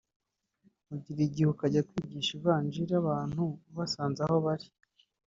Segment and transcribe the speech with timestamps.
[0.93, 4.67] ugira igihe ukajya kwigisha Ivanjiri abantu ubasanze aho bari